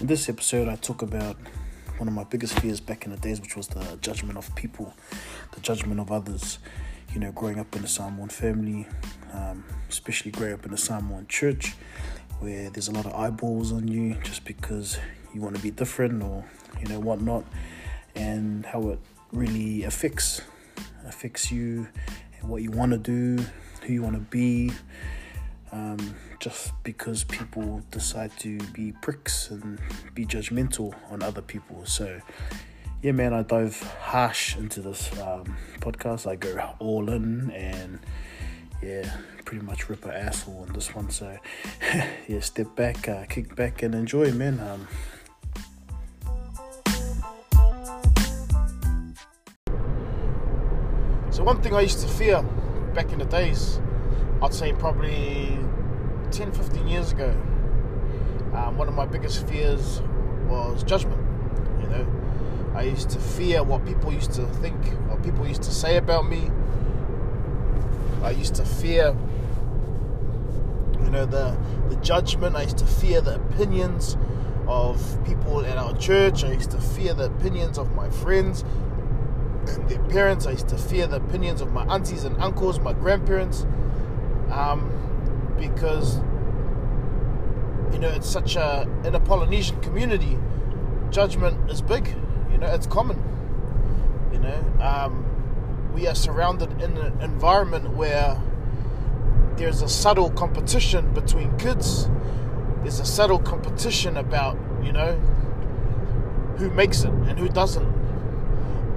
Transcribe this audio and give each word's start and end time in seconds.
In 0.00 0.06
this 0.06 0.28
episode, 0.28 0.68
I 0.68 0.76
talk 0.76 1.02
about 1.02 1.36
one 1.96 2.06
of 2.06 2.14
my 2.14 2.22
biggest 2.22 2.60
fears 2.60 2.78
back 2.78 3.04
in 3.04 3.10
the 3.10 3.16
days, 3.16 3.40
which 3.40 3.56
was 3.56 3.66
the 3.66 3.98
judgment 4.00 4.38
of 4.38 4.54
people, 4.54 4.94
the 5.50 5.60
judgment 5.60 5.98
of 5.98 6.12
others. 6.12 6.60
You 7.12 7.18
know, 7.18 7.32
growing 7.32 7.58
up 7.58 7.74
in 7.74 7.82
a 7.82 7.88
Samoan 7.88 8.28
family, 8.28 8.86
um, 9.32 9.64
especially 9.88 10.30
growing 10.30 10.52
up 10.52 10.64
in 10.64 10.72
a 10.72 10.76
Samoan 10.76 11.26
church, 11.26 11.74
where 12.38 12.70
there's 12.70 12.86
a 12.86 12.92
lot 12.92 13.06
of 13.06 13.14
eyeballs 13.14 13.72
on 13.72 13.88
you 13.88 14.16
just 14.22 14.44
because 14.44 15.00
you 15.34 15.40
want 15.40 15.56
to 15.56 15.62
be 15.62 15.72
different 15.72 16.22
or 16.22 16.44
you 16.78 16.86
know 16.86 17.00
whatnot, 17.00 17.44
and 18.14 18.64
how 18.66 18.90
it 18.90 19.00
really 19.32 19.82
affects 19.82 20.42
affects 21.08 21.50
you 21.50 21.88
and 22.38 22.48
what 22.48 22.62
you 22.62 22.70
want 22.70 22.92
to 22.92 22.98
do, 22.98 23.44
who 23.82 23.94
you 23.94 24.02
want 24.02 24.14
to 24.14 24.20
be. 24.20 24.70
Um, 25.70 26.14
just 26.40 26.72
because 26.82 27.24
people 27.24 27.82
decide 27.90 28.30
to 28.38 28.58
be 28.72 28.92
pricks 29.02 29.50
and 29.50 29.78
be 30.14 30.24
judgmental 30.24 30.94
on 31.10 31.22
other 31.22 31.42
people. 31.42 31.84
So, 31.84 32.20
yeah, 33.02 33.12
man, 33.12 33.34
I 33.34 33.42
dive 33.42 33.80
harsh 34.00 34.56
into 34.56 34.80
this 34.80 35.12
um, 35.20 35.56
podcast. 35.80 36.26
I 36.26 36.36
go 36.36 36.74
all 36.78 37.10
in 37.10 37.50
and, 37.50 37.98
yeah, 38.82 39.10
pretty 39.44 39.64
much 39.64 39.88
rip 39.88 40.04
an 40.04 40.12
asshole 40.12 40.66
on 40.68 40.72
this 40.72 40.94
one. 40.94 41.10
So, 41.10 41.36
yeah, 42.28 42.40
step 42.40 42.74
back, 42.74 43.08
uh, 43.08 43.24
kick 43.26 43.54
back, 43.54 43.82
and 43.82 43.94
enjoy, 43.94 44.32
man. 44.32 44.60
Um, 44.60 44.88
so, 51.30 51.42
one 51.44 51.60
thing 51.62 51.74
I 51.74 51.82
used 51.82 52.00
to 52.00 52.08
fear 52.08 52.42
back 52.94 53.12
in 53.12 53.18
the 53.18 53.24
days, 53.24 53.80
I'd 54.40 54.54
say 54.54 54.72
probably 54.72 55.58
10, 56.30 56.52
15 56.52 56.86
years 56.86 57.12
ago, 57.12 57.30
um, 58.54 58.76
one 58.76 58.86
of 58.88 58.94
my 58.94 59.04
biggest 59.04 59.46
fears 59.48 60.00
was 60.46 60.84
judgment. 60.84 61.20
You 61.80 61.88
know, 61.88 62.06
I 62.74 62.82
used 62.82 63.10
to 63.10 63.18
fear 63.18 63.62
what 63.64 63.84
people 63.84 64.12
used 64.12 64.32
to 64.34 64.46
think, 64.46 64.76
what 65.08 65.22
people 65.24 65.46
used 65.46 65.62
to 65.64 65.72
say 65.72 65.96
about 65.96 66.28
me. 66.28 66.50
I 68.22 68.30
used 68.30 68.54
to 68.56 68.64
fear, 68.64 69.16
you 71.02 71.10
know, 71.10 71.26
the 71.26 71.58
the 71.88 71.96
judgment. 71.96 72.54
I 72.54 72.62
used 72.62 72.78
to 72.78 72.86
fear 72.86 73.20
the 73.20 73.36
opinions 73.36 74.16
of 74.68 75.18
people 75.24 75.64
at 75.64 75.78
our 75.78 75.96
church. 75.96 76.44
I 76.44 76.52
used 76.52 76.70
to 76.72 76.80
fear 76.80 77.12
the 77.14 77.24
opinions 77.24 77.78
of 77.78 77.92
my 77.94 78.08
friends 78.10 78.64
and 79.66 79.88
their 79.88 80.02
parents. 80.04 80.46
I 80.46 80.52
used 80.52 80.68
to 80.68 80.78
fear 80.78 81.06
the 81.06 81.16
opinions 81.16 81.60
of 81.60 81.72
my 81.72 81.84
aunties 81.86 82.24
and 82.24 82.36
uncles, 82.40 82.78
my 82.78 82.92
grandparents. 82.92 83.66
Um, 84.50 84.90
because 85.58 86.18
you 87.92 87.98
know 87.98 88.08
it's 88.08 88.28
such 88.28 88.56
a 88.56 88.88
in 89.04 89.14
a 89.14 89.20
Polynesian 89.20 89.80
community, 89.80 90.38
judgment 91.10 91.70
is 91.70 91.82
big. 91.82 92.14
You 92.50 92.58
know, 92.58 92.68
it's 92.68 92.86
common. 92.86 93.22
You 94.32 94.38
know, 94.38 94.62
um, 94.80 95.92
we 95.94 96.06
are 96.06 96.14
surrounded 96.14 96.80
in 96.80 96.96
an 96.96 97.20
environment 97.20 97.90
where 97.90 98.40
there's 99.56 99.82
a 99.82 99.88
subtle 99.88 100.30
competition 100.30 101.12
between 101.12 101.56
kids. 101.58 102.08
There's 102.82 103.00
a 103.00 103.04
subtle 103.06 103.38
competition 103.40 104.16
about 104.16 104.56
you 104.82 104.92
know 104.92 105.14
who 106.58 106.70
makes 106.70 107.02
it 107.02 107.10
and 107.10 107.38
who 107.38 107.48
doesn't, 107.48 107.86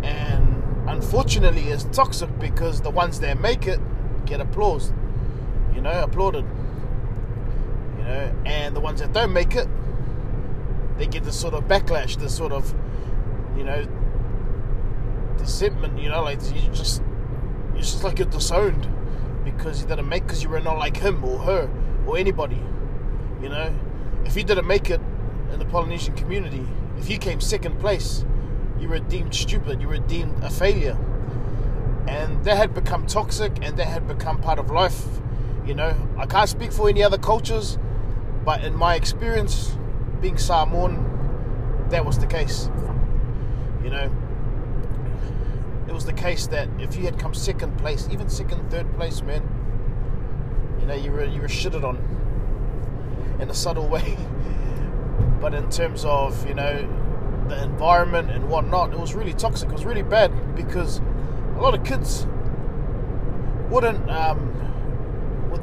and 0.04 0.90
unfortunately, 0.90 1.70
it's 1.70 1.84
toxic 1.86 2.38
because 2.40 2.82
the 2.82 2.92
ones 2.92 3.20
that 3.22 3.40
make 3.40 3.68
it 3.68 3.80
get 4.26 4.40
applause 4.40 4.94
you 5.82 5.90
know, 5.90 6.04
applauded. 6.04 6.46
You 7.98 8.04
know, 8.04 8.36
and 8.46 8.76
the 8.76 8.80
ones 8.80 9.00
that 9.00 9.14
don't 9.14 9.34
make 9.34 9.56
it, 9.56 9.68
they 10.98 11.08
get 11.08 11.24
this 11.24 11.40
sort 11.40 11.56
of 11.56 11.64
backlash, 11.64 12.18
this 12.18 12.38
sort 12.38 12.52
of, 12.52 12.72
you 13.58 13.64
know, 13.64 13.88
resentment. 15.40 16.00
You 16.00 16.10
know, 16.10 16.22
like 16.22 16.40
you 16.54 16.70
just, 16.70 17.02
it's 17.76 17.92
just 17.94 18.04
like 18.04 18.20
you're 18.20 18.28
disowned 18.28 18.88
because 19.44 19.82
you 19.82 19.88
didn't 19.88 20.08
make 20.08 20.24
because 20.24 20.44
you 20.44 20.50
were 20.50 20.60
not 20.60 20.78
like 20.78 20.98
him 20.98 21.24
or 21.24 21.40
her 21.40 21.70
or 22.06 22.16
anybody. 22.16 22.62
You 23.42 23.50
know, 23.50 23.74
if 24.24 24.36
you 24.36 24.44
didn't 24.44 24.68
make 24.68 24.92
it 24.92 25.02
in 25.52 25.58
the 25.58 25.66
Polynesian 25.66 26.16
community, 26.16 26.68
if 27.00 27.10
you 27.10 27.18
came 27.18 27.42
second 27.42 27.80
place, 27.80 28.24
you 28.80 28.88
were 28.88 29.00
deemed 29.00 29.34
stupid. 29.34 29.82
You 29.82 29.88
were 29.88 29.98
deemed 29.98 30.44
a 30.44 30.52
failure, 30.52 30.96
and 32.08 32.44
that 32.46 32.58
had 32.58 32.76
become 32.76 33.08
toxic, 33.08 33.66
and 33.66 33.78
that 33.78 33.88
had 33.88 34.08
become 34.08 34.40
part 34.40 34.60
of 34.60 34.70
life 34.70 35.06
you 35.66 35.76
know, 35.76 35.96
I 36.18 36.26
can't 36.26 36.50
speak 36.50 36.72
for 36.72 36.90
any 36.90 37.04
other 37.04 37.18
cultures, 37.18 37.78
but 38.44 38.64
in 38.64 38.76
my 38.76 38.96
experience, 38.96 39.78
being 40.20 40.38
Samoan, 40.38 41.88
that 41.90 42.06
was 42.06 42.18
the 42.20 42.28
case. 42.28 42.70
You 43.84 43.90
know, 43.90 44.12
it 45.88 45.94
was 45.94 46.06
the 46.06 46.14
case 46.14 46.48
that 46.48 46.68
if 46.80 46.96
you 46.96 47.04
had 47.04 47.20
come 47.20 47.34
second 47.34 47.78
place, 47.78 48.08
even 48.12 48.30
second, 48.30 48.70
third 48.72 48.92
place, 48.96 49.22
man, 49.22 49.44
you 50.80 50.86
know, 50.88 50.96
you 50.96 51.12
were 51.12 51.26
you 51.26 51.42
were 51.42 51.48
shitted 51.48 51.84
on 51.84 51.98
in 53.40 53.50
a 53.50 53.54
subtle 53.54 53.88
way. 53.88 54.18
but 55.42 55.54
in 55.54 55.70
terms 55.70 56.06
of 56.06 56.48
you 56.48 56.54
know 56.54 56.88
the 57.50 57.64
environment 57.64 58.32
and 58.32 58.50
whatnot, 58.50 58.94
it 58.94 59.00
was 59.00 59.14
really 59.14 59.34
toxic. 59.34 59.70
It 59.70 59.74
was 59.74 59.86
really 59.86 60.04
bad 60.04 60.56
because 60.56 61.00
a 61.58 61.62
lot 61.62 61.76
of 61.76 61.84
kids 61.84 62.26
wouldn't. 63.70 64.10
Um, 64.10 64.71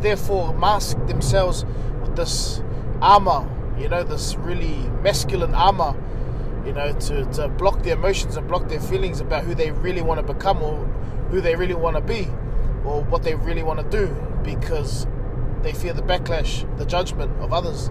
therefore 0.00 0.54
mask 0.54 0.96
themselves 1.06 1.64
with 2.00 2.16
this 2.16 2.62
armor, 3.00 3.48
you 3.78 3.88
know, 3.88 4.02
this 4.02 4.36
really 4.36 4.76
masculine 5.02 5.54
armor, 5.54 5.94
you 6.64 6.72
know, 6.72 6.92
to, 6.92 7.24
to 7.32 7.48
block 7.48 7.82
their 7.82 7.94
emotions 7.94 8.36
and 8.36 8.48
block 8.48 8.68
their 8.68 8.80
feelings 8.80 9.20
about 9.20 9.44
who 9.44 9.54
they 9.54 9.70
really 9.70 10.02
want 10.02 10.24
to 10.24 10.34
become 10.34 10.62
or 10.62 10.76
who 11.30 11.40
they 11.40 11.54
really 11.56 11.74
want 11.74 11.96
to 11.96 12.02
be 12.02 12.26
or 12.84 13.02
what 13.04 13.22
they 13.22 13.34
really 13.34 13.62
want 13.62 13.78
to 13.78 13.96
do 13.96 14.14
because 14.42 15.06
they 15.62 15.72
fear 15.72 15.92
the 15.92 16.02
backlash, 16.02 16.64
the 16.78 16.84
judgment 16.84 17.30
of 17.40 17.52
others, 17.52 17.88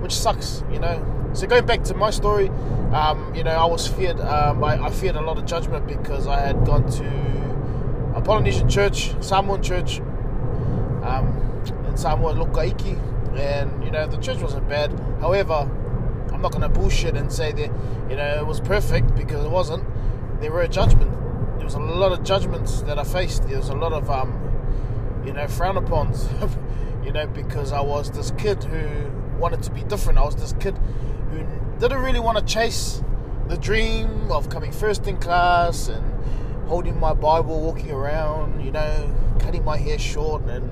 which 0.00 0.14
sucks, 0.14 0.62
you 0.70 0.78
know. 0.78 1.04
So 1.32 1.46
going 1.46 1.64
back 1.64 1.82
to 1.84 1.94
my 1.94 2.10
story, 2.10 2.48
um, 2.92 3.34
you 3.34 3.42
know, 3.42 3.52
I 3.52 3.64
was 3.64 3.86
feared. 3.86 4.20
Um, 4.20 4.62
I, 4.62 4.84
I, 4.84 4.90
feared 4.90 5.16
a 5.16 5.22
lot 5.22 5.38
of 5.38 5.46
judgment 5.46 5.86
because 5.86 6.26
I 6.26 6.40
had 6.40 6.64
gone 6.66 6.90
to 6.90 8.14
a 8.14 8.20
Polynesian 8.20 8.68
church, 8.68 9.14
Samoan 9.22 9.62
church, 9.62 10.02
um, 11.02 11.26
in 11.86 11.96
Samoa 11.96 12.34
Lokaiki, 12.34 12.98
and 13.36 13.84
you 13.84 13.90
know 13.90 14.06
the 14.06 14.18
church 14.18 14.38
wasn't 14.38 14.68
bad. 14.68 14.92
However, 15.20 15.68
I'm 16.32 16.42
not 16.42 16.52
going 16.52 16.62
to 16.62 16.68
bullshit 16.68 17.16
and 17.16 17.32
say 17.32 17.52
that 17.52 17.70
you 18.10 18.16
know 18.16 18.36
it 18.38 18.46
was 18.46 18.60
perfect 18.60 19.14
because 19.14 19.44
it 19.44 19.50
wasn't. 19.50 19.84
There 20.40 20.50
were 20.50 20.62
a 20.62 20.68
judgment. 20.68 21.10
There 21.56 21.64
was 21.64 21.74
a 21.74 21.80
lot 21.80 22.12
of 22.12 22.24
judgments 22.24 22.82
that 22.82 22.98
I 22.98 23.04
faced. 23.04 23.48
There 23.48 23.58
was 23.58 23.68
a 23.68 23.74
lot 23.74 23.92
of 23.92 24.10
um, 24.10 25.22
you 25.24 25.32
know 25.32 25.46
frown 25.48 25.76
upon, 25.76 26.14
you 27.04 27.12
know 27.12 27.26
because 27.26 27.72
I 27.72 27.80
was 27.80 28.10
this 28.10 28.32
kid 28.38 28.62
who 28.64 29.10
wanted 29.38 29.62
to 29.64 29.70
be 29.70 29.82
different. 29.84 30.18
I 30.18 30.24
was 30.24 30.36
this 30.36 30.54
kid 30.60 30.76
who 31.30 31.46
didn't 31.78 32.02
really 32.02 32.20
want 32.20 32.38
to 32.38 32.44
chase 32.44 33.02
the 33.48 33.56
dream 33.56 34.30
of 34.30 34.48
coming 34.48 34.72
first 34.72 35.06
in 35.06 35.16
class 35.18 35.88
and 35.88 36.12
holding 36.68 36.98
my 36.98 37.12
Bible, 37.12 37.60
walking 37.60 37.90
around, 37.90 38.64
you 38.64 38.70
know, 38.70 39.14
cutting 39.42 39.64
my 39.64 39.76
hair 39.76 39.98
short 39.98 40.42
and 40.44 40.70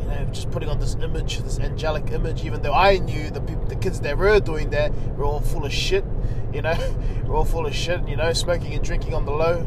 you 0.00 0.06
know, 0.08 0.24
just 0.32 0.50
putting 0.50 0.68
on 0.68 0.80
this 0.80 0.94
image, 0.96 1.38
this 1.38 1.58
angelic 1.58 2.10
image, 2.10 2.44
even 2.44 2.62
though 2.62 2.74
I 2.74 2.98
knew 2.98 3.30
the 3.30 3.40
people, 3.40 3.64
the 3.64 3.76
kids 3.76 4.00
that 4.00 4.18
were 4.18 4.40
doing 4.40 4.70
that 4.70 4.92
were 5.16 5.24
all 5.24 5.40
full 5.40 5.64
of 5.64 5.72
shit, 5.72 6.04
you 6.52 6.62
know, 6.62 6.74
were 7.24 7.36
all 7.36 7.44
full 7.44 7.66
of 7.66 7.74
shit, 7.74 8.06
you 8.08 8.16
know, 8.16 8.32
smoking 8.32 8.74
and 8.74 8.84
drinking 8.84 9.14
on 9.14 9.24
the 9.24 9.32
low. 9.32 9.66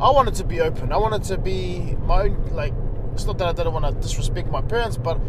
I 0.00 0.10
wanted 0.10 0.34
to 0.36 0.44
be 0.44 0.60
open. 0.60 0.92
I 0.92 0.96
wanted 0.96 1.24
to 1.24 1.38
be 1.38 1.94
my 2.06 2.22
own, 2.22 2.50
like, 2.52 2.72
it's 3.12 3.26
not 3.26 3.38
that 3.38 3.48
I 3.48 3.52
didn't 3.52 3.72
want 3.72 3.84
to 3.84 3.92
disrespect 4.00 4.50
my 4.50 4.62
parents, 4.62 4.96
but 4.96 5.20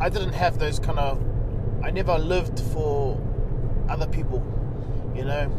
I 0.00 0.08
didn't 0.08 0.34
have 0.34 0.58
those 0.58 0.78
kind 0.78 0.98
of, 0.98 1.22
I 1.82 1.90
never 1.90 2.18
lived 2.18 2.60
for 2.60 3.20
other 3.88 4.06
people, 4.06 4.44
you 5.14 5.24
know. 5.24 5.50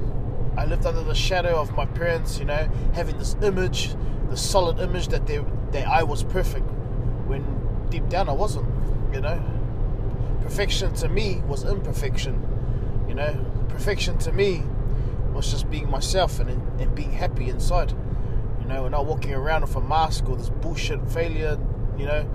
I 0.55 0.65
lived 0.65 0.85
under 0.85 1.01
the 1.01 1.15
shadow 1.15 1.59
of 1.59 1.75
my 1.75 1.85
parents, 1.87 2.37
you 2.37 2.45
know, 2.45 2.69
having 2.93 3.17
this 3.17 3.35
image, 3.41 3.95
the 4.29 4.37
solid 4.37 4.79
image 4.79 5.09
that 5.09 5.27
they, 5.27 5.43
that 5.71 5.87
I 5.87 6.03
was 6.03 6.23
perfect 6.23 6.69
when 7.27 7.43
deep 7.89 8.07
down 8.09 8.29
I 8.29 8.33
wasn't, 8.33 8.67
you 9.13 9.21
know. 9.21 9.41
Perfection 10.41 10.93
to 10.95 11.07
me 11.07 11.41
was 11.47 11.63
imperfection, 11.63 12.41
you 13.07 13.15
know. 13.15 13.33
Perfection 13.69 14.17
to 14.19 14.31
me 14.31 14.63
was 15.33 15.49
just 15.49 15.69
being 15.69 15.89
myself 15.89 16.39
and, 16.39 16.49
and 16.79 16.93
being 16.95 17.11
happy 17.11 17.49
inside, 17.49 17.91
you 18.61 18.67
know, 18.67 18.85
and 18.85 18.91
not 18.91 19.05
walking 19.05 19.33
around 19.33 19.61
with 19.61 19.75
a 19.75 19.81
mask 19.81 20.29
or 20.29 20.35
this 20.35 20.49
bullshit 20.49 21.05
failure, 21.11 21.57
you 21.97 22.05
know. 22.05 22.29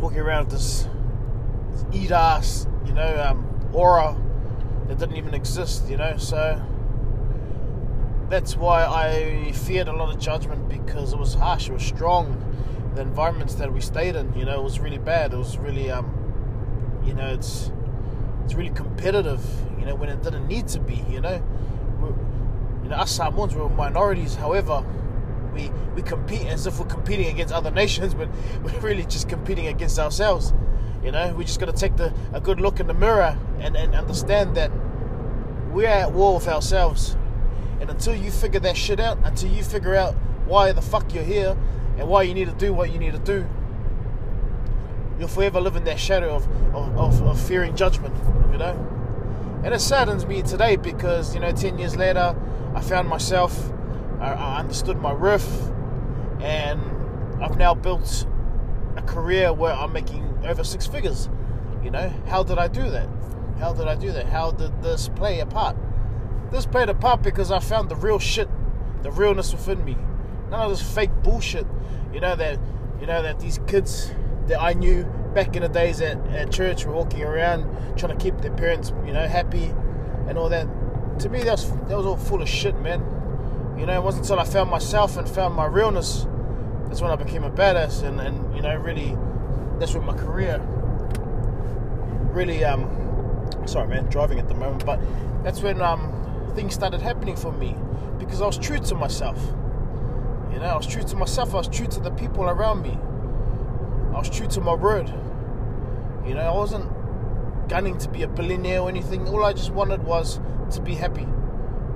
Walking 0.00 0.20
around 0.20 0.46
with 0.46 0.54
this, 0.54 0.88
this 1.72 1.84
eat 1.92 2.10
ass, 2.10 2.66
you 2.86 2.92
know, 2.92 3.22
um, 3.22 3.70
aura 3.72 4.16
that 4.86 4.98
didn't 4.98 5.16
even 5.16 5.34
exist, 5.34 5.88
you 5.88 5.96
know. 5.96 6.16
So 6.16 6.62
that's 8.28 8.56
why 8.56 8.84
I 8.84 9.52
feared 9.52 9.88
a 9.88 9.92
lot 9.92 10.14
of 10.14 10.20
judgment 10.20 10.68
because 10.68 11.12
it 11.12 11.18
was 11.18 11.34
harsh, 11.34 11.68
it 11.68 11.72
was 11.72 11.84
strong 11.84 12.44
the 12.98 13.02
environments 13.02 13.54
that 13.54 13.72
we 13.72 13.80
stayed 13.80 14.16
in, 14.16 14.32
you 14.34 14.44
know, 14.44 14.58
it 14.58 14.62
was 14.62 14.80
really 14.80 14.98
bad. 14.98 15.32
It 15.32 15.36
was 15.36 15.56
really, 15.56 15.88
um, 15.88 17.02
you 17.04 17.14
know, 17.14 17.28
it's 17.28 17.70
it's 18.44 18.54
really 18.54 18.70
competitive, 18.70 19.40
you 19.78 19.84
know, 19.84 19.94
when 19.94 20.08
it 20.08 20.22
didn't 20.22 20.48
need 20.48 20.68
to 20.68 20.80
be, 20.80 21.04
you 21.08 21.20
know. 21.20 21.42
We're, 22.00 22.08
you 22.82 22.88
know, 22.88 22.96
us 22.96 23.12
Samoans 23.12 23.54
were 23.54 23.68
minorities, 23.68 24.34
however, 24.34 24.84
we, 25.52 25.70
we 25.94 26.02
compete 26.02 26.46
as 26.46 26.66
if 26.66 26.80
we're 26.80 26.86
competing 26.86 27.26
against 27.26 27.52
other 27.52 27.70
nations, 27.70 28.14
but 28.20 28.28
we're 28.62 28.80
really 28.80 29.04
just 29.04 29.28
competing 29.28 29.66
against 29.66 29.98
ourselves. 29.98 30.52
You 31.04 31.12
know, 31.12 31.34
we 31.34 31.44
just 31.44 31.60
got 31.60 31.66
to 31.66 31.72
take 31.72 31.96
the, 31.96 32.12
a 32.32 32.40
good 32.40 32.60
look 32.60 32.80
in 32.80 32.86
the 32.86 32.94
mirror 32.94 33.38
and, 33.60 33.76
and 33.76 33.94
understand 33.94 34.56
that 34.56 34.72
we're 35.70 35.86
at 35.86 36.12
war 36.12 36.34
with 36.34 36.48
ourselves. 36.48 37.16
Until 38.08 38.24
you 38.24 38.30
figure 38.30 38.60
that 38.60 38.74
shit 38.74 39.00
out, 39.00 39.18
until 39.24 39.50
you 39.50 39.62
figure 39.62 39.94
out 39.94 40.14
why 40.46 40.72
the 40.72 40.80
fuck 40.80 41.12
you're 41.12 41.22
here 41.22 41.54
and 41.98 42.08
why 42.08 42.22
you 42.22 42.32
need 42.32 42.46
to 42.46 42.54
do 42.54 42.72
what 42.72 42.90
you 42.90 42.98
need 42.98 43.12
to 43.12 43.18
do, 43.18 43.46
you'll 45.18 45.28
forever 45.28 45.60
live 45.60 45.76
in 45.76 45.84
that 45.84 46.00
shadow 46.00 46.34
of, 46.34 46.46
of, 46.74 46.96
of, 46.96 47.22
of 47.22 47.38
fearing 47.38 47.76
judgment, 47.76 48.14
you 48.50 48.56
know? 48.56 49.60
And 49.62 49.74
it 49.74 49.80
saddens 49.80 50.24
me 50.24 50.40
today 50.40 50.76
because, 50.76 51.34
you 51.34 51.40
know, 51.42 51.52
10 51.52 51.78
years 51.78 51.96
later, 51.96 52.34
I 52.74 52.80
found 52.80 53.10
myself, 53.10 53.70
I, 54.20 54.32
I 54.32 54.60
understood 54.60 54.96
my 55.02 55.12
worth, 55.12 55.70
and 56.40 56.80
I've 57.42 57.58
now 57.58 57.74
built 57.74 58.26
a 58.96 59.02
career 59.02 59.52
where 59.52 59.74
I'm 59.74 59.92
making 59.92 60.24
over 60.46 60.64
six 60.64 60.86
figures. 60.86 61.28
You 61.84 61.90
know, 61.90 62.10
how 62.26 62.42
did 62.42 62.56
I 62.56 62.68
do 62.68 62.88
that? 62.88 63.06
How 63.58 63.74
did 63.74 63.86
I 63.86 63.96
do 63.96 64.12
that? 64.12 64.24
How 64.24 64.50
did 64.50 64.82
this 64.82 65.10
play 65.10 65.40
a 65.40 65.46
part? 65.46 65.76
This 66.50 66.66
played 66.66 66.88
a 66.88 66.94
part 66.94 67.22
because 67.22 67.50
I 67.50 67.58
found 67.58 67.88
the 67.88 67.96
real 67.96 68.18
shit, 68.18 68.48
the 69.02 69.10
realness 69.10 69.52
within 69.52 69.84
me. 69.84 69.96
None 70.50 70.60
of 70.60 70.70
this 70.70 70.94
fake 70.94 71.10
bullshit. 71.22 71.66
You 72.12 72.20
know 72.20 72.36
that, 72.36 72.58
you 73.00 73.06
know 73.06 73.22
that 73.22 73.38
these 73.38 73.58
kids 73.66 74.10
that 74.46 74.60
I 74.60 74.72
knew 74.72 75.04
back 75.34 75.56
in 75.56 75.62
the 75.62 75.68
days 75.68 76.00
at, 76.00 76.18
at 76.28 76.50
church 76.50 76.86
were 76.86 76.94
walking 76.94 77.22
around 77.22 77.64
trying 77.98 78.16
to 78.16 78.22
keep 78.22 78.38
their 78.38 78.52
parents, 78.52 78.92
you 79.04 79.12
know, 79.12 79.26
happy 79.26 79.74
and 80.26 80.38
all 80.38 80.48
that. 80.48 80.66
To 81.20 81.28
me, 81.28 81.42
that 81.42 81.52
was 81.52 81.70
that 81.70 81.96
was 81.96 82.06
all 82.06 82.16
full 82.16 82.40
of 82.40 82.48
shit, 82.48 82.78
man. 82.80 83.00
You 83.78 83.86
know, 83.86 83.96
it 83.96 84.02
wasn't 84.02 84.24
until 84.24 84.40
I 84.40 84.44
found 84.44 84.70
myself 84.70 85.16
and 85.16 85.28
found 85.28 85.54
my 85.54 85.66
realness 85.66 86.26
that's 86.86 87.02
when 87.02 87.10
I 87.10 87.16
became 87.16 87.44
a 87.44 87.50
badass, 87.50 88.02
and, 88.02 88.18
and 88.18 88.56
you 88.56 88.62
know, 88.62 88.74
really, 88.76 89.14
that's 89.78 89.94
when 89.94 90.04
my 90.04 90.16
career 90.16 90.58
really 92.32 92.62
um 92.64 92.84
sorry 93.66 93.88
man 93.88 94.04
driving 94.06 94.38
at 94.38 94.48
the 94.48 94.54
moment 94.54 94.84
but 94.84 95.00
that's 95.42 95.62
when 95.62 95.80
um 95.80 96.12
things 96.54 96.74
started 96.74 97.00
happening 97.00 97.36
for 97.36 97.52
me 97.52 97.76
because 98.18 98.40
I 98.40 98.46
was 98.46 98.58
true 98.58 98.78
to 98.78 98.94
myself. 98.94 99.38
You 100.52 100.58
know 100.58 100.66
I 100.66 100.76
was 100.76 100.86
true 100.86 101.02
to 101.02 101.16
myself 101.16 101.54
I 101.54 101.58
was 101.58 101.68
true 101.68 101.86
to 101.86 102.00
the 102.00 102.10
people 102.10 102.44
around 102.44 102.82
me. 102.82 102.98
I 104.14 104.18
was 104.18 104.30
true 104.30 104.46
to 104.48 104.60
my 104.60 104.74
word. 104.74 105.08
You 106.26 106.34
know 106.34 106.40
I 106.40 106.54
wasn't 106.54 106.88
gunning 107.68 107.98
to 107.98 108.08
be 108.08 108.22
a 108.22 108.28
billionaire 108.28 108.80
or 108.80 108.88
anything. 108.88 109.28
All 109.28 109.44
I 109.44 109.52
just 109.52 109.70
wanted 109.70 110.02
was 110.02 110.40
to 110.72 110.80
be 110.80 110.94
happy 110.94 111.26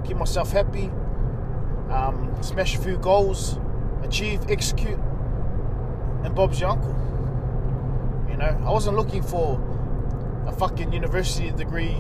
keep 0.05 0.17
myself 0.17 0.51
happy 0.51 0.91
um, 1.91 2.35
smash 2.41 2.75
a 2.77 2.79
few 2.79 2.97
goals 2.99 3.59
achieve 4.03 4.41
execute. 4.49 4.99
And 6.25 6.35
Bob's 6.35 6.61
your 6.61 6.71
uncle. 6.71 6.97
You 8.31 8.37
know 8.37 8.63
I 8.67 8.71
wasn't 8.71 8.97
looking 8.97 9.23
for 9.23 9.61
a 10.47 10.53
fucking 10.53 10.93
university 10.93 11.51
degree 11.51 11.97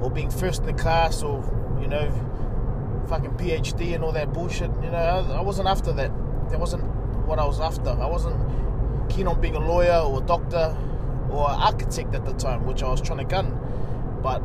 or 0.00 0.10
being 0.10 0.30
first 0.30 0.60
in 0.60 0.66
the 0.66 0.72
class 0.74 1.22
or, 1.22 1.42
you 1.84 1.90
know, 1.90 3.04
fucking 3.10 3.32
PhD 3.32 3.94
and 3.94 4.02
all 4.02 4.12
that 4.12 4.32
bullshit. 4.32 4.70
You 4.82 4.90
know, 4.90 4.96
I, 4.96 5.36
I 5.36 5.40
wasn't 5.42 5.68
after 5.68 5.92
that. 5.92 6.10
That 6.50 6.58
wasn't 6.58 6.82
what 7.26 7.38
I 7.38 7.44
was 7.44 7.60
after. 7.60 7.90
I 7.90 8.06
wasn't 8.06 8.40
keen 9.10 9.26
on 9.28 9.38
being 9.38 9.54
a 9.54 9.60
lawyer 9.60 9.98
or 9.98 10.22
a 10.22 10.26
doctor 10.26 10.74
or 11.30 11.50
an 11.50 11.60
architect 11.60 12.14
at 12.14 12.24
the 12.24 12.32
time, 12.32 12.64
which 12.66 12.82
I 12.82 12.88
was 12.88 13.02
trying 13.02 13.18
to 13.18 13.24
gun. 13.24 13.60
But, 14.22 14.40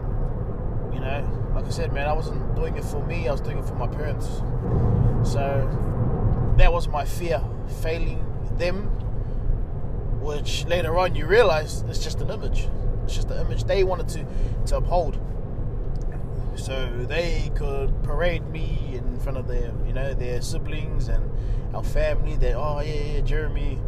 you 0.94 1.00
know, 1.00 1.51
like 1.56 1.63
I 1.63 1.69
said, 1.69 1.94
man, 1.94 2.09
I 2.09 2.13
wasn't 2.13 2.56
doing 2.56 2.75
it 2.75 2.83
for 2.83 3.01
me, 3.06 3.30
I 3.30 3.31
was 3.31 3.39
doing 3.39 3.57
it 3.57 3.65
for 3.65 3.75
my 3.75 3.88
parents. 3.88 4.27
So 5.24 6.56
that 6.57 6.74
was 6.74 6.89
my 6.89 7.06
fear, 7.06 7.41
failing 7.81 8.25
them, 8.57 8.88
which 10.19 10.65
later 10.65 10.97
on 10.97 11.15
you 11.15 11.25
realize 11.25 11.83
it's 11.88 12.03
just 12.03 12.19
an 12.19 12.31
image. 12.31 12.68
It's 13.06 13.15
just 13.15 13.30
the 13.30 13.39
image 13.39 13.63
they 13.63 13.86
wanted 13.86 14.09
to, 14.09 14.25
to 14.68 14.77
uphold. 14.77 15.18
So 16.56 17.06
they 17.07 17.51
could 17.56 18.04
parade 18.04 18.48
me 18.50 18.92
in 18.94 19.19
front 19.19 19.38
of 19.38 19.48
their, 19.48 19.72
you 19.86 19.94
know, 19.94 20.13
their 20.13 20.42
siblings 20.42 21.07
and 21.07 21.31
our 21.75 21.84
family. 21.84 22.36
That 22.36 22.56
oh 22.56 22.81
yeah, 22.81 23.13
yeah, 23.16 23.22
Jeremy, 23.22 23.80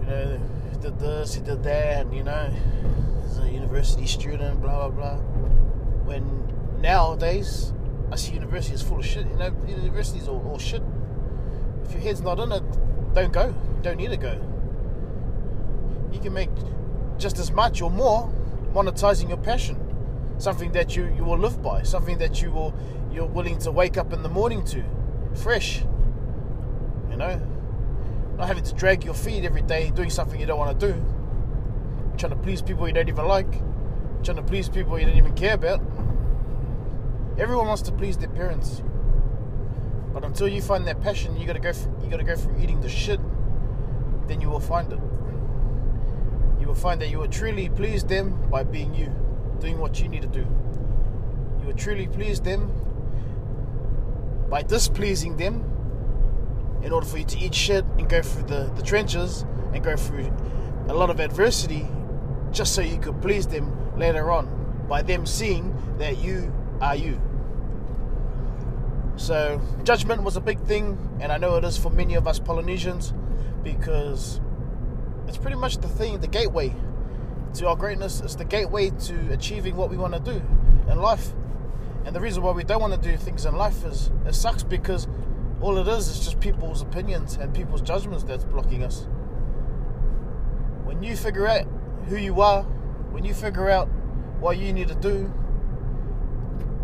you 0.00 0.06
know, 0.06 0.40
did 0.80 0.98
this, 0.98 1.34
he 1.34 1.40
did 1.42 1.62
that, 1.62 2.06
and 2.06 2.14
you 2.14 2.22
know, 2.22 2.52
he's 3.22 3.38
a 3.38 3.50
university 3.50 4.06
student, 4.06 4.60
blah 4.60 4.88
blah 4.88 5.16
blah. 5.16 5.16
When 6.04 6.80
nowadays 6.80 7.72
I 8.12 8.16
see 8.16 8.34
university 8.34 8.74
is 8.74 8.82
full 8.82 8.98
of 8.98 9.06
shit. 9.06 9.26
You 9.26 9.36
know, 9.36 9.54
universities 9.68 10.28
all, 10.28 10.44
all 10.46 10.58
shit. 10.58 10.82
If 11.84 11.92
your 11.92 12.00
head's 12.00 12.20
not 12.20 12.40
in 12.40 12.52
it, 12.52 12.62
don't 13.14 13.32
go. 13.32 13.46
You 13.46 13.82
don't 13.82 13.96
need 13.96 14.10
to 14.10 14.16
go. 14.16 14.38
You 16.12 16.18
can 16.20 16.32
make 16.32 16.50
just 17.18 17.38
as 17.38 17.52
much 17.52 17.82
or 17.82 17.90
more 17.90 18.32
monetizing 18.72 19.28
your 19.28 19.38
passion 19.38 19.76
something 20.40 20.72
that 20.72 20.96
you, 20.96 21.04
you 21.16 21.22
will 21.22 21.38
live 21.38 21.62
by 21.62 21.82
something 21.82 22.18
that 22.18 22.42
you 22.42 22.50
will 22.50 22.74
you're 23.12 23.26
willing 23.26 23.58
to 23.58 23.70
wake 23.70 23.96
up 23.96 24.12
in 24.12 24.22
the 24.22 24.28
morning 24.28 24.64
to 24.64 24.82
fresh 25.34 25.82
you 27.10 27.16
know? 27.16 27.40
Not 28.36 28.46
having 28.46 28.64
to 28.64 28.74
drag 28.74 29.04
your 29.04 29.14
feet 29.14 29.44
every 29.44 29.62
day 29.62 29.90
doing 29.90 30.10
something 30.10 30.40
you 30.40 30.46
don't 30.46 30.58
want 30.58 30.78
to 30.78 30.92
do. 30.92 31.04
Trying 32.16 32.30
to 32.30 32.38
please 32.38 32.62
people 32.62 32.86
you 32.86 32.94
don't 32.94 33.08
even 33.08 33.26
like. 33.26 33.50
Trying 34.22 34.36
to 34.36 34.42
please 34.42 34.68
people 34.68 34.98
you 34.98 35.06
don't 35.06 35.16
even 35.16 35.34
care 35.34 35.54
about. 35.54 35.80
Everyone 37.38 37.66
wants 37.66 37.82
to 37.82 37.92
please 37.92 38.16
their 38.16 38.28
parents. 38.28 38.82
But 40.12 40.24
until 40.24 40.48
you 40.48 40.62
find 40.62 40.86
that 40.86 41.00
passion 41.02 41.36
you 41.36 41.46
gotta 41.46 41.60
go 41.60 41.72
from, 41.72 42.00
you 42.02 42.10
gotta 42.10 42.24
go 42.24 42.36
from 42.36 42.60
eating 42.62 42.80
the 42.80 42.88
shit 42.88 43.20
then 44.30 44.40
you 44.40 44.48
will 44.48 44.60
find 44.60 44.92
it. 44.92 44.98
You 46.60 46.68
will 46.68 46.76
find 46.76 47.00
that 47.00 47.08
you 47.10 47.18
will 47.18 47.28
truly 47.28 47.68
please 47.68 48.04
them 48.04 48.48
by 48.48 48.62
being 48.62 48.94
you, 48.94 49.12
doing 49.60 49.78
what 49.78 50.00
you 50.00 50.08
need 50.08 50.22
to 50.22 50.28
do. 50.28 50.40
You 51.60 51.66
will 51.66 51.74
truly 51.74 52.06
please 52.08 52.40
them 52.40 52.72
by 54.48 54.62
displeasing 54.62 55.36
them 55.36 55.64
in 56.82 56.92
order 56.92 57.06
for 57.06 57.18
you 57.18 57.24
to 57.24 57.38
eat 57.38 57.54
shit 57.54 57.84
and 57.98 58.08
go 58.08 58.22
through 58.22 58.44
the, 58.44 58.72
the 58.74 58.82
trenches 58.82 59.42
and 59.72 59.84
go 59.84 59.96
through 59.96 60.32
a 60.88 60.94
lot 60.94 61.10
of 61.10 61.20
adversity 61.20 61.86
just 62.50 62.74
so 62.74 62.80
you 62.80 62.98
could 62.98 63.20
please 63.22 63.46
them 63.46 63.98
later 63.98 64.30
on 64.30 64.48
by 64.88 65.02
them 65.02 65.24
seeing 65.24 65.76
that 65.98 66.18
you 66.18 66.52
are 66.80 66.96
you. 66.96 67.20
So, 69.16 69.60
judgment 69.84 70.22
was 70.22 70.36
a 70.36 70.40
big 70.40 70.58
thing, 70.62 70.98
and 71.20 71.30
I 71.30 71.36
know 71.36 71.56
it 71.56 71.64
is 71.64 71.76
for 71.76 71.90
many 71.90 72.14
of 72.14 72.26
us 72.26 72.38
Polynesians 72.38 73.12
because 73.62 74.40
it's 75.28 75.36
pretty 75.36 75.56
much 75.56 75.76
the 75.76 75.88
thing, 75.88 76.18
the 76.20 76.26
gateway 76.26 76.74
to 77.54 77.68
our 77.68 77.76
greatness. 77.76 78.20
It's 78.20 78.34
the 78.34 78.44
gateway 78.44 78.90
to 78.90 79.32
achieving 79.32 79.76
what 79.76 79.90
we 79.90 79.96
want 79.96 80.14
to 80.14 80.20
do 80.20 80.42
in 80.90 80.98
life. 80.98 81.32
And 82.04 82.14
the 82.14 82.20
reason 82.20 82.42
why 82.42 82.52
we 82.52 82.64
don't 82.64 82.80
want 82.80 83.00
to 83.00 83.10
do 83.10 83.16
things 83.16 83.44
in 83.44 83.56
life 83.56 83.84
is 83.84 84.10
it 84.26 84.34
sucks 84.34 84.62
because 84.62 85.06
all 85.60 85.76
it 85.78 85.88
is 85.88 86.08
is 86.08 86.20
just 86.20 86.40
people's 86.40 86.82
opinions 86.82 87.36
and 87.36 87.54
people's 87.54 87.82
judgments 87.82 88.24
that's 88.24 88.44
blocking 88.44 88.82
us. 88.82 89.06
When 90.84 91.02
you 91.02 91.16
figure 91.16 91.46
out 91.46 91.66
who 92.08 92.16
you 92.16 92.40
are, 92.40 92.62
when 93.12 93.24
you 93.24 93.34
figure 93.34 93.68
out 93.68 93.86
what 94.40 94.58
you 94.58 94.72
need 94.72 94.88
to 94.88 94.94
do, 94.94 95.32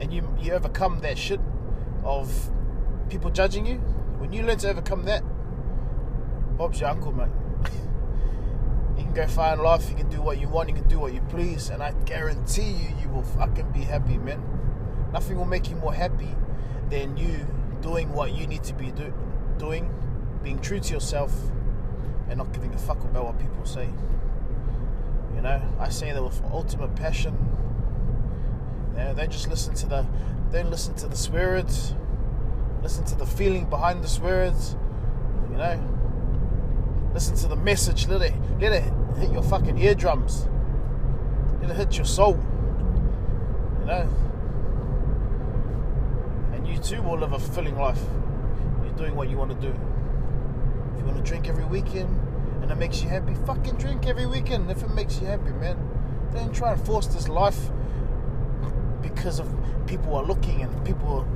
and 0.00 0.12
you 0.12 0.28
you 0.38 0.52
overcome 0.52 1.00
that 1.00 1.16
shit 1.16 1.40
of 2.04 2.50
people 3.08 3.30
judging 3.30 3.64
you, 3.64 3.76
when 4.18 4.32
you 4.32 4.42
learn 4.42 4.58
to 4.58 4.68
overcome 4.68 5.04
that, 5.04 5.22
Bob's 6.58 6.80
your 6.80 6.90
uncle, 6.90 7.12
mate 7.12 7.45
far 9.24 9.54
in 9.54 9.60
life. 9.60 9.88
You 9.88 9.96
can 9.96 10.10
do 10.10 10.20
what 10.20 10.38
you 10.38 10.48
want. 10.48 10.68
You 10.68 10.74
can 10.74 10.88
do 10.88 10.98
what 10.98 11.14
you 11.14 11.22
please, 11.30 11.70
and 11.70 11.82
I 11.82 11.92
guarantee 12.04 12.72
you, 12.72 12.88
you 13.00 13.08
will 13.08 13.22
fucking 13.22 13.70
be 13.72 13.80
happy, 13.80 14.18
man. 14.18 14.42
Nothing 15.12 15.38
will 15.38 15.46
make 15.46 15.70
you 15.70 15.76
more 15.76 15.94
happy 15.94 16.34
than 16.90 17.16
you 17.16 17.46
doing 17.80 18.12
what 18.12 18.34
you 18.34 18.46
need 18.46 18.62
to 18.64 18.74
be 18.74 18.90
do- 18.90 19.14
doing, 19.56 19.90
being 20.42 20.58
true 20.58 20.80
to 20.80 20.92
yourself, 20.92 21.32
and 22.28 22.36
not 22.36 22.52
giving 22.52 22.74
a 22.74 22.78
fuck 22.78 23.02
about 23.04 23.24
what 23.24 23.38
people 23.38 23.64
say. 23.64 23.88
You 25.34 25.40
know, 25.40 25.62
I 25.80 25.88
say 25.88 26.12
that 26.12 26.22
with 26.22 26.42
ultimate 26.52 26.94
passion. 26.94 27.34
You 28.98 29.14
don't 29.14 29.30
just 29.30 29.48
listen 29.48 29.74
to 29.74 29.86
the, 29.86 30.06
don't 30.52 30.70
listen 30.70 30.94
to 30.96 31.08
the 31.08 31.30
words. 31.32 31.94
Listen 32.82 33.04
to 33.06 33.14
the 33.14 33.26
feeling 33.26 33.64
behind 33.68 34.04
the 34.04 34.20
words. 34.20 34.76
You 35.50 35.56
know, 35.56 35.96
listen 37.16 37.34
to 37.34 37.48
the 37.48 37.56
message. 37.56 38.06
Let 38.08 38.20
it, 38.20 38.34
let 38.60 38.72
it 38.74 38.84
hit 39.16 39.32
your 39.32 39.42
fucking 39.42 39.78
eardrums. 39.78 40.46
Let 41.62 41.70
It'll 41.70 41.76
hit 41.76 41.96
your 41.96 42.04
soul. 42.04 42.38
You 43.80 43.86
know? 43.86 44.08
And 46.52 46.68
you 46.68 46.76
too 46.76 47.00
will 47.00 47.16
live 47.16 47.32
a 47.32 47.38
fulfilling 47.38 47.78
life. 47.78 48.02
You're 48.84 48.92
doing 48.98 49.16
what 49.16 49.30
you 49.30 49.38
want 49.38 49.50
to 49.50 49.56
do. 49.66 49.74
If 50.92 50.98
you 51.00 51.06
want 51.06 51.16
to 51.16 51.22
drink 51.22 51.48
every 51.48 51.64
weekend 51.64 52.20
and 52.60 52.70
it 52.70 52.76
makes 52.76 53.00
you 53.00 53.08
happy, 53.08 53.34
fucking 53.46 53.76
drink 53.76 54.06
every 54.06 54.26
weekend 54.26 54.70
if 54.70 54.82
it 54.82 54.90
makes 54.90 55.18
you 55.18 55.26
happy, 55.26 55.52
man. 55.52 55.78
don't 56.34 56.54
try 56.54 56.72
and 56.72 56.84
force 56.84 57.06
this 57.06 57.28
life 57.28 57.70
because 59.00 59.38
of 59.38 59.48
people 59.86 60.14
are 60.16 60.22
looking 60.22 60.60
and 60.60 60.84
people, 60.84 61.26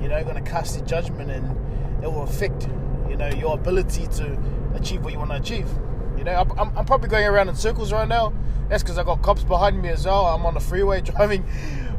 you 0.00 0.08
know, 0.08 0.24
going 0.24 0.42
to 0.42 0.50
cast 0.50 0.78
their 0.78 0.86
judgment 0.86 1.30
and 1.30 2.02
it 2.02 2.10
will 2.10 2.22
affect, 2.22 2.68
you 3.10 3.16
know, 3.16 3.28
your 3.28 3.54
ability 3.54 4.06
to 4.06 4.38
achieve 4.74 5.02
what 5.02 5.12
you 5.12 5.18
want 5.18 5.32
to 5.32 5.36
achieve. 5.36 5.68
You 6.16 6.24
know, 6.24 6.32
I'm, 6.32 6.76
I'm 6.76 6.84
probably 6.84 7.08
going 7.08 7.26
around 7.26 7.48
in 7.48 7.56
circles 7.56 7.92
right 7.92 8.06
now. 8.06 8.32
That's 8.68 8.84
because 8.84 8.98
I 8.98 9.02
got 9.02 9.20
cops 9.20 9.42
behind 9.42 9.82
me 9.82 9.88
as 9.88 10.06
well. 10.06 10.26
I'm 10.26 10.46
on 10.46 10.54
the 10.54 10.60
freeway 10.60 11.00
driving. 11.02 11.44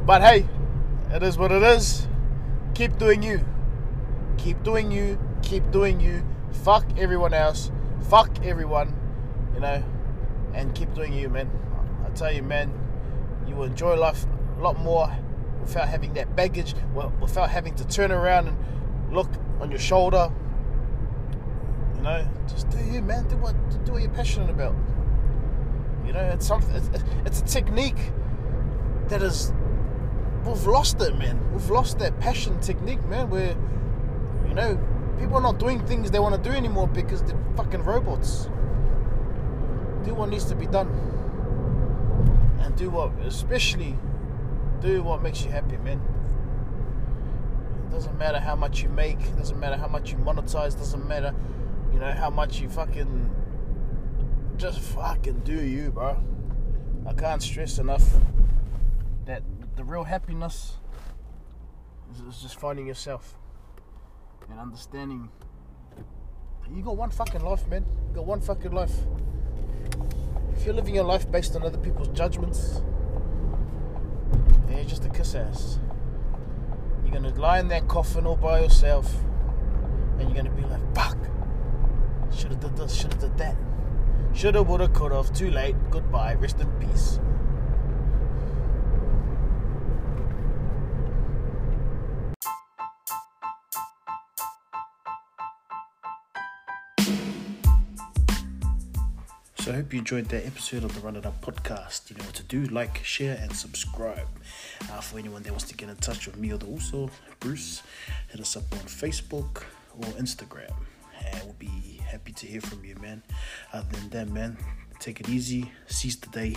But 0.06 0.22
hey, 0.22 0.48
it 1.12 1.22
is 1.22 1.38
what 1.38 1.52
it 1.52 1.62
is. 1.62 2.08
Keep 2.74 2.98
doing 2.98 3.22
you. 3.22 3.46
Keep 4.38 4.64
doing 4.64 4.90
you. 4.90 5.20
Keep 5.44 5.70
doing 5.72 6.00
you. 6.00 6.26
Fuck 6.64 6.86
everyone 6.98 7.34
else. 7.34 7.72
Fuck 8.10 8.44
everyone. 8.46 8.96
You 9.54 9.60
know, 9.60 9.84
and 10.54 10.74
keep 10.74 10.94
doing 10.94 11.14
you, 11.14 11.28
man. 11.28 11.52
I 12.06 12.10
tell 12.12 12.32
you, 12.32 12.42
man, 12.42 12.72
you 13.48 13.56
will 13.56 13.66
enjoy 13.66 13.96
life 13.96 14.26
a 14.58 14.62
lot 14.62 14.80
more 14.80 15.14
without 15.60 15.90
having 15.90 16.14
that 16.14 16.36
baggage, 16.36 16.74
without 17.20 17.50
having 17.50 17.76
to 17.76 17.88
turn 17.88 18.12
around 18.12 18.48
and 18.48 19.14
look 19.14 19.30
on 19.60 19.70
your 19.70 19.80
shoulder 19.80 20.32
you 22.02 22.08
know, 22.08 22.28
just 22.48 22.68
do 22.72 22.80
you, 22.80 23.04
man. 23.04 23.28
Do 23.28 23.38
what 23.38 23.54
do 23.86 23.92
what 23.92 24.02
you're 24.02 24.10
passionate 24.12 24.50
about. 24.50 24.74
You 26.04 26.14
know, 26.14 26.24
it's 26.34 26.48
something. 26.48 26.76
It's, 26.76 26.90
it's 27.26 27.42
a 27.42 27.46
technique 27.46 28.12
that 29.10 29.22
is. 29.22 29.54
We've 30.44 30.66
lost 30.66 31.00
it, 31.00 31.16
man. 31.20 31.40
We've 31.54 31.70
lost 31.70 32.00
that 32.00 32.20
passion 32.20 32.60
technique, 32.60 33.06
man. 33.06 33.30
Where, 33.30 33.56
you 34.48 34.56
know, 34.56 34.80
people 35.20 35.36
are 35.36 35.42
not 35.42 35.60
doing 35.60 35.86
things 35.86 36.10
they 36.10 36.18
want 36.18 36.44
to 36.44 36.50
do 36.50 36.56
anymore 36.56 36.88
because 36.88 37.22
they're 37.22 37.38
fucking 37.56 37.84
robots. 37.84 38.46
Do 40.04 40.16
what 40.16 40.30
needs 40.30 40.46
to 40.46 40.56
be 40.56 40.66
done, 40.66 40.88
and 42.62 42.76
do 42.76 42.90
what, 42.90 43.12
especially, 43.20 43.96
do 44.80 45.04
what 45.04 45.22
makes 45.22 45.46
you 45.46 45.52
happy, 45.52 45.78
man. 45.78 46.02
It 47.86 47.92
doesn't 47.94 48.18
matter 48.18 48.40
how 48.40 48.56
much 48.56 48.82
you 48.82 48.90
make. 48.90 49.20
Doesn't 49.38 49.60
matter 49.60 49.78
how 49.78 49.88
much 49.88 50.12
you 50.12 50.18
monetize. 50.18 50.76
Doesn't 50.76 51.08
matter 51.08 51.36
you 51.94 52.00
know 52.00 52.12
how 52.12 52.30
much 52.30 52.60
you 52.60 52.70
fucking 52.70 53.30
just 54.58 54.80
fucking 54.80 55.40
do 55.40 55.64
you, 55.64 55.92
bro. 55.92 56.22
I 57.08 57.14
can't 57.14 57.42
stress 57.42 57.80
enough 57.80 58.08
that 59.26 59.44
the 59.76 59.84
real 59.84 60.04
happiness 60.04 60.78
is 62.28 62.42
just 62.42 62.60
finding 62.60 62.88
yourself 62.88 63.38
and 64.50 64.60
understanding 64.60 65.30
you 66.76 66.84
got 66.84 66.96
one 66.96 67.10
fucking 67.10 67.42
life, 67.42 67.68
man. 67.68 67.86
You 68.10 68.16
got 68.16 68.26
one 68.26 68.40
fucking 68.42 68.72
life. 68.72 68.94
If 70.56 70.66
you're 70.66 70.74
living 70.74 70.96
your 70.96 71.04
life 71.04 71.30
based 71.30 71.56
on 71.56 71.64
other 71.64 71.78
people's 71.78 72.08
judgments, 72.10 72.82
then 74.68 74.78
you're 74.78 74.86
just 74.86 75.04
a 75.04 75.10
kiss 75.10 75.36
ass. 75.36 75.80
You're 77.04 77.14
gonna 77.14 77.34
lie 77.36 77.60
in 77.60 77.68
that 77.70 77.88
coffin 77.88 78.26
all 78.26 78.38
by 78.38 78.62
yourself, 78.62 79.14
and 80.18 80.30
you're 80.30 80.36
gonna 80.36 80.56
be 80.56 80.64
like, 80.64 80.96
fuck. 80.96 81.18
Should 82.42 82.54
have 82.54 82.60
done 82.60 82.76
this, 82.76 82.96
should 82.96 83.14
have 83.14 83.22
done 83.22 83.38
that. 83.38 83.56
Shoulda, 84.36 84.64
woulda, 84.64 84.88
coulda. 84.88 85.24
Too 85.32 85.52
late. 85.52 85.76
Goodbye. 85.92 86.34
Rest 86.34 86.60
in 86.60 86.68
peace. 86.80 87.20
So 99.60 99.72
I 99.72 99.76
hope 99.76 99.94
you 99.94 100.00
enjoyed 100.00 100.26
that 100.30 100.44
episode 100.44 100.84
of 100.84 100.96
the 100.96 101.02
Run 101.02 101.16
It 101.16 101.28
Up 101.28 101.40
podcast. 101.46 102.10
You 102.10 102.18
know 102.18 102.24
what 102.24 102.34
to 102.34 102.44
do, 102.44 102.64
like, 102.74 103.04
share, 103.04 103.38
and 103.40 103.56
subscribe. 103.56 104.28
Uh, 104.92 105.00
for 105.00 105.20
anyone 105.20 105.44
that 105.44 105.52
wants 105.52 105.66
to 105.66 105.76
get 105.76 105.90
in 105.90 105.96
touch 105.98 106.26
with 106.26 106.38
me 106.38 106.52
or 106.52 106.58
the 106.58 106.66
also 106.66 107.12
Bruce, 107.40 107.84
hit 108.30 108.42
us 108.42 108.58
up 108.58 108.64
on 108.72 108.80
Facebook 108.80 109.62
or 110.00 110.06
Instagram 110.18 110.74
and 111.26 111.44
we'll 111.44 111.56
be 111.60 112.02
happy 112.06 112.32
to 112.34 112.48
hear 112.48 112.62
from 112.62 112.84
you, 112.84 112.96
man. 113.02 113.24
Other 113.74 113.98
than 113.98 114.10
that, 114.10 114.30
man, 114.30 114.58
take 115.00 115.20
it 115.20 115.30
easy, 115.30 115.72
seize 115.88 116.18
the 116.18 116.30
day, 116.30 116.56